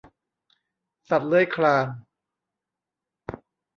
[1.09, 1.87] สัตว์เลื้อยคลาน